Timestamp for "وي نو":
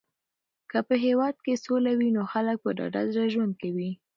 1.99-2.23